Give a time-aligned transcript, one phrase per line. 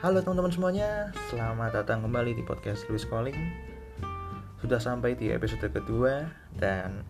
[0.00, 3.36] Halo teman-teman semuanya, selamat datang kembali di podcast Louis Calling.
[4.64, 6.24] Sudah sampai di episode kedua
[6.56, 7.04] Dan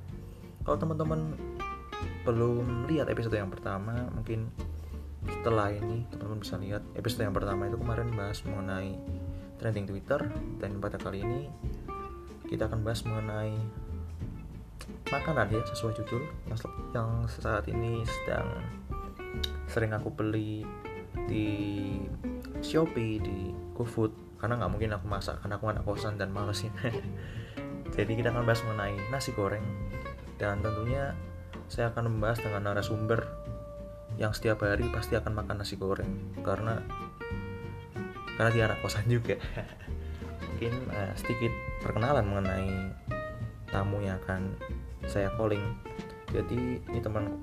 [0.67, 1.39] kalau teman-teman
[2.27, 4.51] belum lihat episode yang pertama Mungkin
[5.23, 8.99] setelah ini teman-teman bisa lihat episode yang pertama itu kemarin bahas mengenai
[9.63, 10.27] trending Twitter
[10.59, 11.47] Dan pada kali ini
[12.51, 13.55] kita akan bahas mengenai
[15.15, 16.27] makanan ya sesuai judul
[16.91, 18.51] yang saat ini sedang
[19.71, 20.67] sering aku beli
[21.31, 21.47] di
[22.61, 26.65] Shopee di GoFood karena nggak mungkin aku masak karena aku anak kosan dan males.
[26.65, 26.73] Ya
[27.97, 29.65] jadi kita akan bahas mengenai nasi goreng.
[30.41, 31.13] Dan tentunya
[31.69, 33.29] saya akan membahas dengan narasumber
[34.17, 36.37] yang setiap hari pasti akan makan nasi goreng.
[36.41, 36.81] Karena
[38.41, 39.37] karena dia anak kosan juga.
[40.49, 41.53] Mungkin uh, sedikit
[41.85, 42.73] perkenalan mengenai
[43.69, 44.57] tamu yang akan
[45.05, 45.77] saya calling.
[46.33, 47.37] Jadi ini teman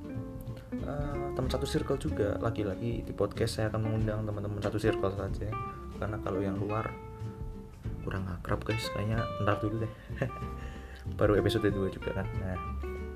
[0.84, 2.36] uh, teman satu circle juga.
[2.39, 5.50] Lagi-lagi di podcast saya akan mengundang teman-teman satu circle saja.
[5.97, 6.92] Karena kalau yang luar
[8.03, 8.88] kurang akrab guys.
[8.95, 9.94] Kayaknya ntar dulu deh.
[11.19, 12.27] Baru episode 2 juga kan.
[12.44, 12.58] Nah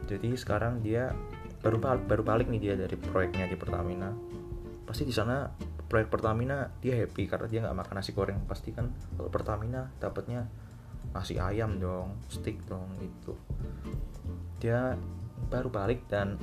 [0.08, 1.16] jadi sekarang dia
[1.62, 4.12] baru baru balik nih dia dari proyeknya di Pertamina.
[4.84, 5.48] Pasti di sana
[5.88, 8.44] proyek Pertamina dia happy karena dia nggak makan nasi goreng.
[8.48, 10.48] Pasti kan kalau Pertamina dapatnya
[11.12, 13.36] nasi ayam dong stick dong itu
[14.64, 14.96] dia
[15.52, 16.40] baru balik dan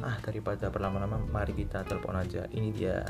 [0.00, 2.48] ah daripada berlama-lama mari kita telepon aja.
[2.48, 3.04] Ini dia.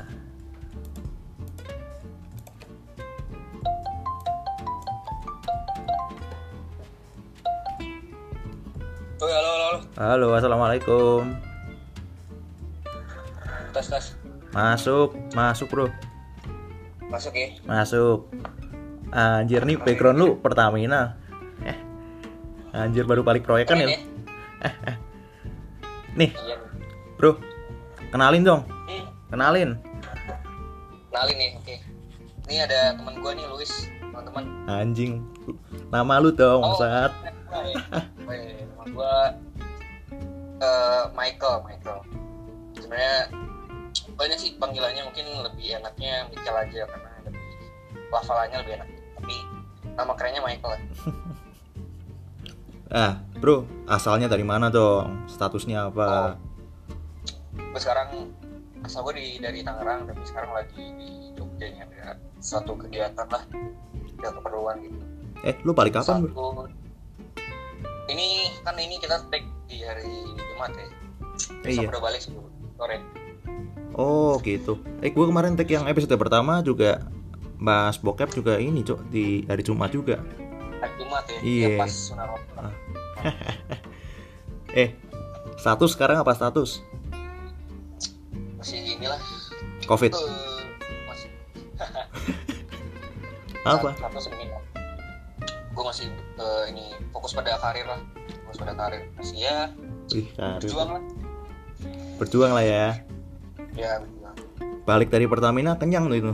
[9.23, 9.71] Halo, halo, halo.
[9.95, 11.21] halo assalamualaikum.
[13.71, 14.05] Tes, tes.
[14.51, 15.87] masuk masuk bro.
[17.07, 17.47] Masuk ya.
[17.63, 18.27] masuk.
[19.13, 21.15] Anjir nih background lu Pertamina.
[21.63, 21.77] Eh
[22.73, 23.87] anjir baru balik proyek kan ya?
[23.87, 24.01] Keren
[26.13, 26.55] nih Iya.
[27.23, 27.39] Bro
[28.11, 29.79] kenalin dong Hmm, kenalin
[31.07, 31.75] kenalin nih, oke.
[32.43, 34.43] Ini ada teman gua nih, Luis, teman-teman.
[34.67, 35.23] anjing
[35.87, 36.75] nama lu dong Oh.
[36.75, 37.15] saat
[37.47, 37.71] Hai.
[38.27, 39.31] Woi, teman gua
[40.59, 41.99] eh, Michael, Michael.
[42.75, 43.15] Sebenarnya
[44.19, 47.55] banyak sih panggilannya mungkin lebih enaknya Michael aja karena lebih
[48.11, 48.89] lafalannya lebih enak.
[49.15, 49.35] Tapi
[49.95, 50.75] nama kerennya Michael.
[52.91, 56.35] ah bro asalnya dari mana dong statusnya apa
[57.55, 58.33] Gue sekarang
[58.81, 63.43] asal gue di dari Tangerang tapi sekarang lagi di Jogja nih ada satu kegiatan lah
[64.17, 64.99] ada keperluan gitu
[65.41, 66.67] eh lu balik kapan Satu-
[68.05, 68.27] ini
[68.61, 70.03] kan ini kita take di hari
[70.35, 70.87] Jumat ya
[71.63, 71.87] Eh, iya.
[71.87, 72.35] Udah balik sih
[72.75, 72.99] sore
[73.93, 77.07] oh gitu eh gue kemarin tag yang episode pertama juga
[77.55, 80.19] bahas bokep juga ini cok di hari Jumat juga
[80.77, 81.67] hari Jumat ya Iya.
[81.69, 82.59] ya pas Ramadan.
[82.59, 82.73] Ah.
[84.75, 84.91] eh
[85.55, 86.83] status sekarang apa status
[88.73, 89.21] masih inilah.
[89.85, 90.11] Covid.
[90.17, 90.25] Tuh
[91.05, 91.29] masih
[93.69, 93.89] apa?
[93.93, 94.57] Satu seminggu
[95.73, 96.05] gue masih
[96.37, 98.01] eh, ini fokus pada karir lah.
[98.45, 99.09] Fokus pada karir.
[99.17, 99.57] Masih ya
[100.13, 100.61] Wih, karir.
[100.61, 101.03] berjuang lah.
[102.21, 102.87] Berjuang lah ya.
[103.73, 104.37] Ya berjuang.
[104.85, 106.33] Balik dari Pertamina kenyang lu itu.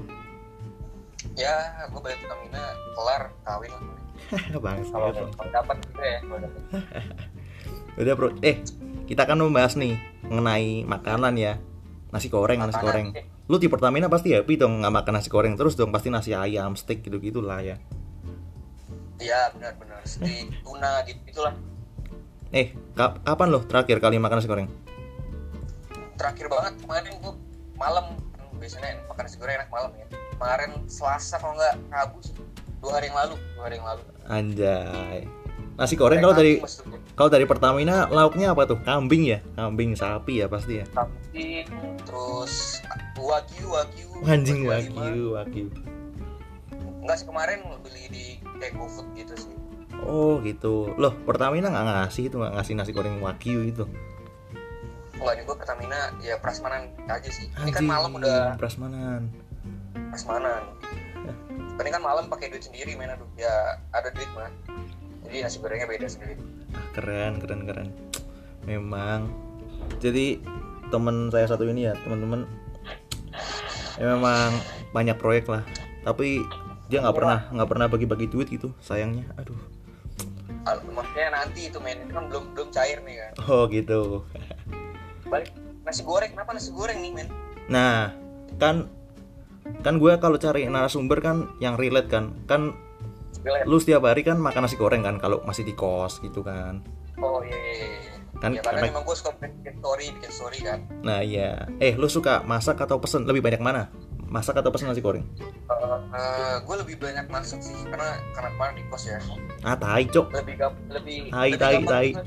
[1.39, 2.63] Ya gue balik Pertamina
[2.95, 3.71] kelar kawin
[4.61, 5.09] bang kalau
[5.49, 6.19] dapat gitu ya
[7.99, 8.29] udah bro.
[8.43, 8.59] Eh
[9.07, 9.95] kita kan membahas nih
[10.27, 11.57] mengenai makanan ya
[12.09, 13.13] nasi goreng nasi goreng.
[13.49, 16.73] lu di Pertamina pasti happy dong nggak makan nasi goreng terus dong pasti nasi ayam
[16.73, 17.77] steak gitu gitulah ya.
[19.19, 21.53] Iya benar-benar steak tuna gitu gitulah
[22.49, 24.67] eh kap- kapan lo terakhir kali makan nasi goreng?
[26.17, 27.33] Terakhir banget kemarin gue
[27.77, 28.05] malam.
[28.57, 30.05] Biasanya makan nasi goreng enak malam ya.
[30.33, 32.33] Kemarin Selasa kalau nggak Rabu sih.
[32.81, 34.01] Dua hari yang lalu dua hari yang lalu.
[34.29, 35.19] Anjay
[35.79, 36.59] nasi goreng kalau dari
[37.15, 38.77] kalau dari Pertamina lauknya apa tuh?
[38.83, 39.39] Kambing ya?
[39.55, 40.85] Kambing sapi ya pasti ya?
[40.91, 41.65] Kambing
[42.03, 42.83] terus
[43.15, 44.07] wagyu wagyu.
[44.27, 45.71] Anjing wagyu wagyu
[47.09, 48.25] enggak sih kemarin beli di
[48.61, 49.55] kayak GoFood gitu sih.
[50.05, 50.93] Oh gitu.
[50.93, 53.89] Loh Pertamina nggak ngasih itu nggak ngasih nasi goreng wagyu itu?
[55.17, 57.49] Enggak gue Pertamina ya prasmanan aja sih.
[57.49, 58.53] Ini kan Anjing, malam udah.
[58.61, 59.33] prasmanan.
[60.13, 60.61] Prasmanan.
[61.81, 64.53] Ini kan malam pakai duit sendiri main aduh ya ada duit mah
[65.29, 66.35] jadi nasi gorengnya beda sendiri.
[66.73, 67.89] Ah, keren keren keren.
[68.65, 69.29] Memang.
[70.01, 70.41] Jadi
[70.89, 72.49] teman saya satu ini ya teman-teman
[74.01, 74.57] ya memang
[74.89, 75.61] banyak proyek lah.
[76.01, 76.41] Tapi
[76.89, 79.29] dia nggak pernah nggak pernah bagi-bagi duit gitu sayangnya.
[79.37, 79.57] Aduh.
[80.65, 83.31] Maksudnya nanti itu main itu kan belum belum cair nih kan.
[83.45, 84.25] Oh gitu.
[85.29, 85.53] Balik
[85.85, 87.29] nasi goreng kenapa nasi goreng nih men?
[87.69, 88.17] Nah
[88.57, 88.89] kan
[89.85, 92.33] kan gue kalau cari narasumber kan yang relate kan.
[92.49, 92.88] Kan.
[93.63, 96.83] Lu setiap hari kan makan nasi goreng kan kalau masih di kos gitu kan.
[97.17, 98.13] Oh iya iya iya.
[98.39, 100.79] Kan ya karena karena- memang gue suka bikin story bikin story kan.
[101.01, 101.67] Nah iya.
[101.79, 103.23] Eh lu suka masak atau pesen?
[103.23, 103.87] Lebih banyak mana?
[104.29, 105.25] Masak atau pesen nasi goreng?
[106.61, 109.19] Gue lebih banyak masak sih karena karena kemarin di kos ya.
[109.63, 110.27] Ah tai cok.
[110.31, 112.07] Lebih gap, lebih Tai, lebih tai, tai.
[112.13, 112.25] kan.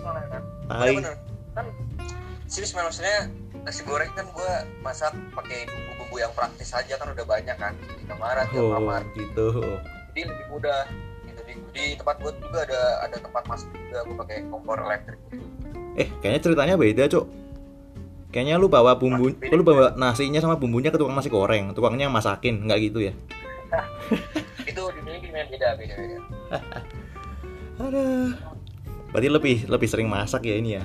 [0.69, 0.93] tai.
[0.93, 1.15] Bener-bener.
[1.53, 1.67] kan
[2.49, 3.29] serius maksudnya
[3.63, 7.73] nasi goreng kan gue masak pakai bumbu-bumbu yang praktis aja kan udah banyak kan.
[7.77, 9.47] Di kamar di oh kamar gitu
[10.13, 10.85] jadi lebih mudah.
[11.25, 15.21] Gitu di, di tempat gue juga ada ada tempat masak juga gue pakai kompor elektrik.
[15.97, 17.27] Eh kayaknya ceritanya beda cok
[18.33, 19.53] kayaknya lu bawa bumbu Beda.
[19.53, 21.77] lu bawa nasinya sama bumbunya ke tukang nasi goreng.
[21.77, 23.13] Tukangnya masakin nggak gitu ya?
[24.71, 26.17] Itu di sini gimana beda beda beda.
[27.85, 28.33] Aduh.
[29.13, 30.85] Berarti lebih lebih sering masak ya ini ya.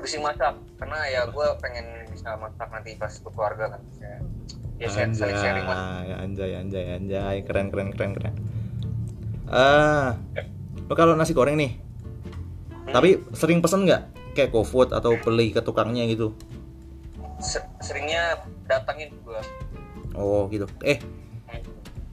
[0.00, 4.16] lebih sih masak karena ya gue pengen bisa masak nanti pas keluarga kan ya,
[4.80, 8.34] ya saling sharing Anjay, anjay, anjay, anjay, keren, keren, keren, keren.
[9.44, 10.16] Ah,
[10.88, 11.76] lo kalau nasi goreng nih,
[12.80, 12.94] Hmm.
[12.96, 16.32] tapi sering pesen nggak kayak GoFood atau beli ke tukangnya gitu?
[17.38, 19.40] Se- seringnya datangin gue
[20.16, 20.66] Oh gitu.
[20.82, 20.98] Eh,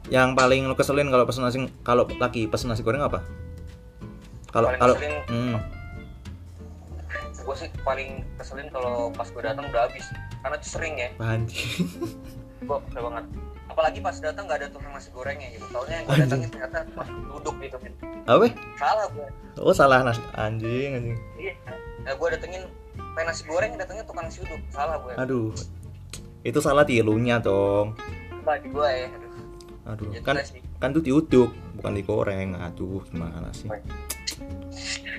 [0.08, 3.24] yang paling lo keselin kalau pesen nasi kalau lagi pesen nasi goreng apa?
[4.52, 4.96] Kalau Paling kalau
[5.28, 5.56] hmm,
[7.48, 10.04] gue sih paling keselin kalau pas gue datang udah habis
[10.44, 11.88] karena itu sering ya anjing.
[12.60, 13.26] gue kesel banget
[13.68, 16.78] apalagi pas datang nggak ada tukang nasi gorengnya gitu soalnya yang gue datangin ternyata
[17.30, 18.46] duduk gitu gitu Apa?
[18.76, 19.28] salah gue
[19.58, 21.18] Oh salah nasi anjing, anjing.
[21.36, 21.54] iya
[22.02, 22.64] nah, gue datengin
[23.14, 25.50] pengen nasi goreng datangnya tukang nasi uduk salah gue Aduh,
[26.42, 27.98] itu salah di elunya dong.
[28.40, 29.26] Di gue ya aduh
[29.88, 30.60] Aduh, Ya, kan sih.
[30.78, 32.56] kan tuh diuduk, bukan digoreng.
[32.58, 33.72] Aduh, gimana sih?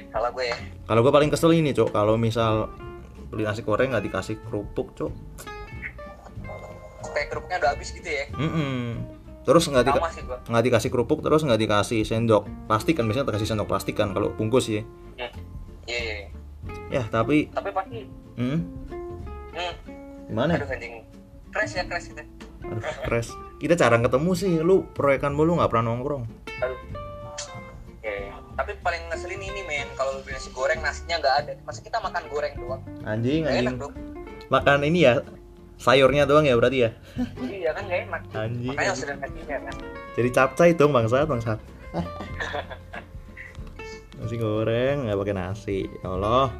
[0.08, 2.68] salah gue ya Kalau gue paling kesel ini, Cok, kalau misal
[3.28, 5.12] beli nasi goreng nggak dikasih kerupuk, Cok.
[7.28, 9.04] Kayak kerupuknya udah habis gitu ya Mm-mm.
[9.44, 9.84] Terus nggak
[10.44, 14.28] nggak dikasih kerupuk, terus nggak dikasih sendok plastik kan biasanya dikasih sendok plastik kan kalau
[14.36, 14.84] bungkus ya.
[15.16, 15.28] iya
[15.88, 16.28] iya iya.
[17.00, 18.04] Ya, tapi tapi pasti
[18.36, 18.60] hmm,
[19.56, 19.72] hmm,
[20.28, 20.52] gimana?
[20.52, 20.60] ya?
[20.60, 21.00] aduh anjing
[21.48, 22.20] crash ya crash gitu
[22.60, 23.32] Aduh, stres.
[23.56, 24.52] Kita jarang ketemu sih.
[24.60, 26.28] Lu proyekan mulu nggak pernah nongkrong.
[26.60, 26.76] aduh
[28.58, 32.02] tapi paling ngeselin ini men kalau lu beli nasi goreng nasinya nggak ada masa kita
[32.02, 33.76] makan goreng doang Anjing, enak anjing.
[33.78, 33.94] dong
[34.50, 35.22] Makan ini ya
[35.78, 36.90] sayurnya doang ya berarti ya.
[37.46, 38.74] iya kan nggak enak Anjing.
[38.74, 39.30] makanya harus ada kan
[40.18, 41.58] Jadi capcay dong bangsat bangsat.
[44.18, 45.78] nasi goreng nggak pakai nasi.
[46.02, 46.50] Ya Allah.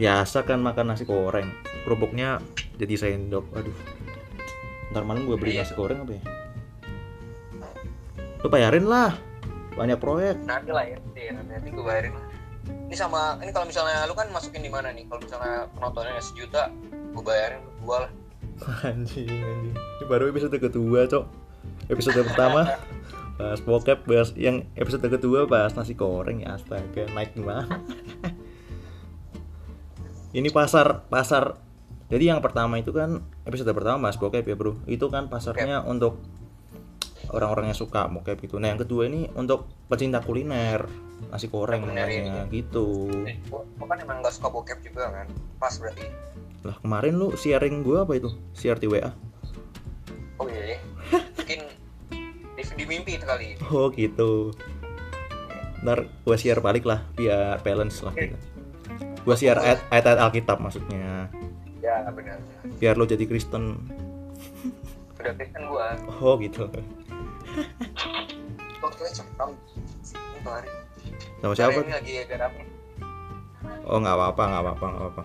[0.00, 1.52] Biasa kan makan nasi goreng.
[1.84, 2.40] Kerupuknya
[2.80, 3.44] jadi sendok.
[3.52, 3.76] Aduh.
[4.96, 5.68] Ntar malam gue beli Iya.
[5.68, 6.22] nasi goreng apa ya?
[8.40, 9.12] Lu bayarin lah.
[9.72, 10.36] Banyak proyek.
[10.44, 12.32] nanti lah ya nanti, nanti, nanti gue bayarin lah
[12.92, 16.68] ini sama ini kalau misalnya lu kan masukin di mana nih kalau misalnya penontonnya sejuta
[17.12, 18.12] gue bayarin dua lah
[18.88, 19.74] Anjing, anjing.
[19.74, 21.24] Ini baru episode kedua, Cok.
[21.90, 22.78] Episode pertama
[23.40, 27.66] bahas bokep, bahas yang episode kedua bahas nasi goreng ya astaga, naik gimana?
[30.38, 31.58] Ini pasar pasar.
[32.06, 34.84] Jadi yang pertama itu kan episode pertama bahas bokep ya, Bro.
[34.86, 36.22] Itu kan pasarnya untuk
[37.32, 38.60] orang-orang yang suka bokep itu.
[38.62, 40.86] Nah, yang kedua ini untuk pecinta kuliner,
[41.32, 43.08] nasi goreng Kuliner namanya gitu.
[43.24, 45.26] Eh, gua, gua kan emang gak suka bokep juga kan
[45.56, 46.06] pas berarti
[46.62, 48.28] Lah, kemarin lu sharing gua apa itu?
[48.52, 49.08] Share di WA.
[50.36, 50.76] oh iya ya
[51.34, 51.58] mungkin
[52.52, 54.52] di, di mimpi itu kali Oh gitu.
[55.80, 58.36] Ntar gue share balik lah biar balance lah kita.
[59.22, 61.26] Gue share ayat ayat Alkitab maksudnya.
[61.80, 62.38] ya benar
[62.76, 63.80] Biar lo jadi Kristen.
[65.16, 66.66] udah Kristen gua Oh gitu.
[68.82, 69.54] waktu itu cepet ini
[70.38, 70.72] kemarin
[71.42, 71.74] Sama siapa?
[71.76, 72.62] ini lagi agak rame
[73.82, 75.22] Oh nggak apa-apa nggak apa-apa nggak apa-apa.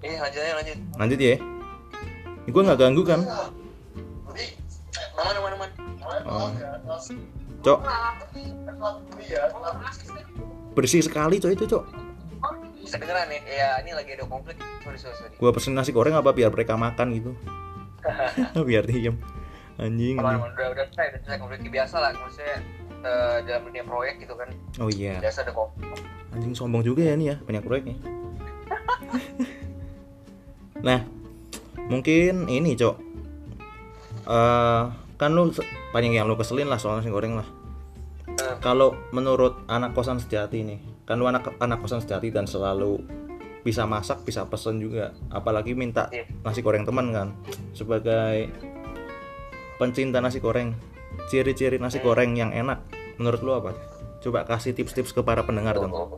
[0.00, 1.36] eh lanjut aja lanjut Lanjut ya.
[2.44, 3.20] Gue nggak ganggu kan?
[5.14, 5.70] aman aman aman
[6.24, 6.48] Oh.
[7.60, 7.78] Cok.
[10.72, 11.84] Bersih sekali cok itu cok.
[12.84, 16.30] kedengeran ya ya ini lagi ada konflik sorry sorry sorry Gue pesen nasi goreng apa
[16.30, 17.30] biar mereka makan gitu.
[18.68, 19.18] biar diem.
[19.74, 20.14] Anjing.
[20.14, 22.56] aman aman udah udah selesai udah selesai konflik biasa lah maksudnya
[23.04, 24.48] eh, dalam dunia proyek gitu kan
[24.80, 25.20] Oh iya.
[25.20, 25.84] biasa ada konflik
[26.34, 27.94] Anjing sombong juga ya nih ya, banyak proyeknya.
[30.86, 31.06] nah,
[31.86, 32.96] mungkin ini, Cok.
[34.26, 34.82] Eh,
[35.14, 35.54] kan lu
[35.94, 37.46] banyak yang lu keselin lah soal nasi goreng lah.
[38.26, 38.58] Eh.
[38.58, 42.98] Kalau menurut anak kosan sejati nih, kan lu anak anak kosan sejati dan selalu
[43.62, 45.14] bisa masak, bisa pesen juga.
[45.30, 46.26] Apalagi minta Iya.
[46.42, 47.30] nasi goreng teman kan.
[47.78, 48.50] Sebagai
[49.78, 50.74] pencinta nasi goreng,
[51.30, 52.10] ciri-ciri nasi Hmm.
[52.10, 52.82] goreng yang enak
[53.20, 53.70] menurut lu apa?
[54.24, 55.92] Coba kasih tips-tips ke para pendengar dong.
[55.92, 56.16] Oh,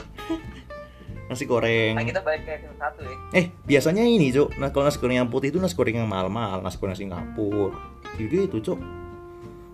[1.28, 1.92] Nasi goreng.
[1.92, 3.16] Nah kita balik ke yang satu ya.
[3.36, 6.64] Eh biasanya ini cok nah kalau nasi goreng yang putih itu nasi goreng yang mahal-mahal
[6.64, 7.76] nasi goreng Singapura.
[8.16, 8.80] Gitu itu cok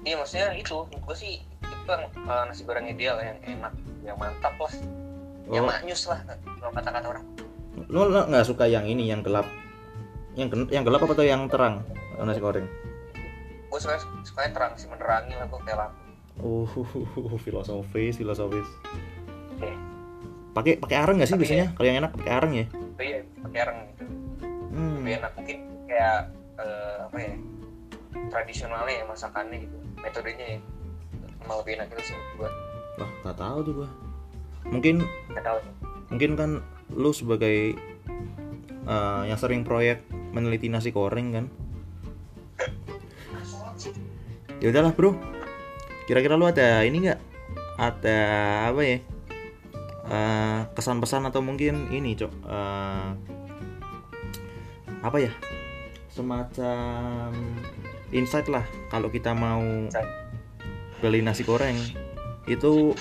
[0.05, 0.85] iya maksudnya itu.
[0.85, 1.41] Gue sih
[1.85, 3.73] kan eh, nasi goreng ideal yang enak
[4.05, 4.75] yang mantap lah.
[5.49, 6.21] Yang oh, maknyus lah
[6.61, 7.25] kalau kata-kata orang.
[7.93, 9.45] Lo nggak suka yang ini yang gelap?
[10.35, 11.85] Yang yang gelap apa tuh yang terang
[12.19, 12.67] nasi goreng?
[13.69, 16.05] Gue suka suka terang sih menerangi lah gue kayak lampu
[16.43, 16.67] oh
[17.45, 18.67] filosofis filosofis.
[20.55, 21.67] Pakai pakai areng nggak sih Tapi biasanya?
[21.75, 22.67] Kalau yang enak pakai areng ya?
[22.75, 24.05] Oh iya pakai areng gitu.
[24.75, 24.95] Hmm.
[25.03, 26.21] lebih enak mungkin kayak
[26.59, 27.33] eh, apa ya
[28.31, 30.61] tradisionalnya ya masakannya gitu metodenya ya
[31.49, 32.51] enak itu sih gue
[32.99, 33.91] wah nggak tahu tuh gua.
[34.71, 35.59] Mungkin nggak tahu
[36.13, 36.51] mungkin kan
[36.95, 37.75] lu sebagai
[38.85, 41.47] eh, yang sering proyek meneliti nasi goreng kan?
[44.63, 45.17] Ya udahlah bro.
[46.09, 47.21] Kira-kira lu ada ini nggak?
[47.81, 48.19] Ada
[48.71, 48.99] apa ya?
[50.05, 53.09] Eh, kesan pesan atau mungkin ini cok eh,
[55.03, 55.33] apa ya?
[56.15, 57.35] Semacam
[58.15, 60.24] insight lah kalau kita mau Insight.
[61.05, 61.77] Beli nasi goreng
[62.49, 62.97] itu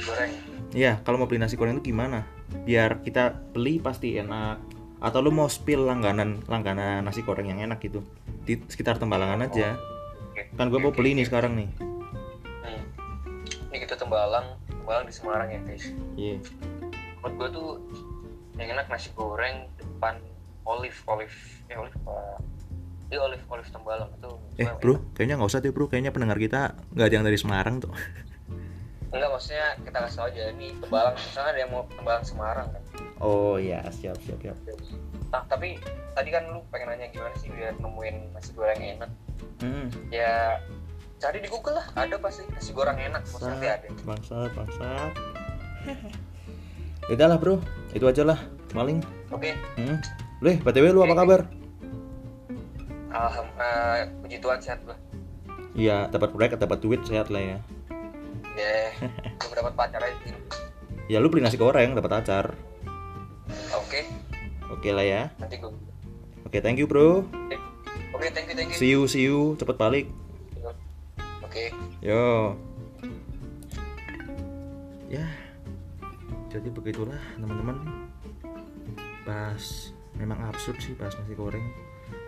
[0.00, 0.32] goreng
[0.72, 2.24] Ya, kalau mau beli nasi goreng itu gimana?
[2.64, 4.56] Biar kita beli pasti enak.
[5.04, 8.00] Atau lu mau spill langganan langganan nasi goreng yang enak gitu
[8.48, 9.76] di sekitar Tembalangan aja.
[10.32, 10.48] Oke.
[10.56, 11.16] Kan gue mau Oke, beli oke.
[11.20, 11.68] nih sekarang nih.
[12.64, 12.82] Hmm.
[13.68, 16.40] ini kita tembalang tembalang di Semarang ya guys Iya.
[17.20, 17.68] menurut gue tuh
[18.56, 20.24] yang enak nasi goreng depan
[20.64, 21.36] olive olive
[21.68, 22.40] ya olive apa
[23.12, 25.84] Iya olive olive tembalang itu Eh, bro, kayaknya nggak usah deh, bro.
[25.84, 27.92] Kayaknya pendengar kita nggak ada yang dari Semarang tuh.
[29.12, 32.82] enggak maksudnya kita kasih tau aja ini tembalang misalnya ada yang mau tembalang Semarang kan
[33.20, 34.56] Oh iya, siap, siap, siap.
[35.28, 35.76] nah tapi
[36.12, 39.12] tadi kan lu pengen nanya gimana sih biar nemuin nasi goreng enak
[39.60, 39.92] Hmm.
[40.08, 40.58] ya
[41.16, 45.12] cari di Google lah ada pasti nasi goreng enak pasti ada Bangsat, bangsat.
[47.12, 47.60] Udah lah, bro.
[47.92, 48.40] Itu aja lah,
[48.72, 49.04] paling.
[49.28, 50.00] oke Hmm.
[50.40, 51.40] Leh, btw lu apa kabar?
[53.12, 54.96] Alhamdulillah puji Tuhan sehat gua
[55.72, 57.58] Iya, dapat proyek, dapat duit, sehat lah ya.
[58.52, 58.92] ya
[59.40, 60.36] belum dapat pacar aja.
[61.08, 62.52] Ya lu beli nasi goreng, dapat acar.
[63.72, 64.00] oke
[64.68, 65.22] Oke lah ya.
[65.40, 65.72] nanti gua
[66.44, 67.24] Oke, thank you, bro.
[68.12, 69.56] oke thank you thank you See you, see you.
[69.56, 70.06] Cepet balik.
[71.40, 71.64] oke
[72.04, 72.52] Yo.
[75.08, 75.24] Ya.
[76.48, 77.80] Jadi begitulah, teman-teman.
[79.24, 81.64] Bahas memang absurd sih bahas nasi goreng.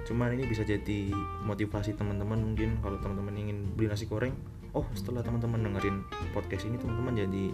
[0.04, 1.12] Cuman ini bisa jadi
[1.44, 4.36] motivasi teman-teman mungkin kalau teman-teman ingin beli nasi goreng.
[4.74, 6.02] Oh, setelah teman-teman dengerin
[6.34, 7.46] podcast ini teman-teman jadi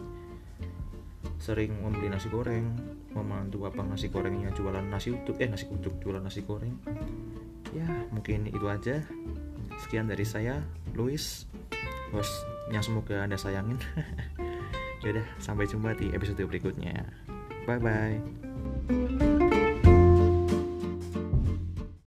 [1.40, 2.76] sering membeli nasi goreng,
[3.16, 6.76] membantu abang nasi gorengnya jualan nasi uduk, eh nasi uduk jualan nasi goreng.
[7.73, 9.04] Ya, mungkin itu aja.
[9.80, 10.61] Sekian dari saya,
[10.92, 11.49] Luis
[12.11, 13.78] host yang semoga anda sayangin
[15.02, 17.07] Yaudah sampai jumpa di episode berikutnya
[17.66, 18.50] Bye bye